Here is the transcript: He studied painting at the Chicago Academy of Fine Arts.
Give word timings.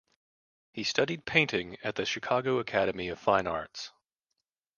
He 0.71 0.83
studied 0.83 1.27
painting 1.27 1.77
at 1.83 1.93
the 1.93 2.07
Chicago 2.07 2.57
Academy 2.57 3.09
of 3.09 3.19
Fine 3.19 3.45
Arts. 3.45 3.91